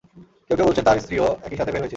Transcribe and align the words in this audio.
কেউ 0.47 0.55
কেউ 0.57 0.65
বলেছেন, 0.65 0.85
তার 0.85 0.97
স্ত্রীও 0.99 1.27
একই 1.43 1.57
সাথে 1.57 1.71
বের 1.71 1.81
হয়েছিল। 1.81 1.89